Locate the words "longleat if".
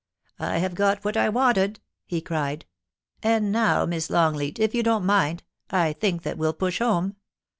4.09-4.73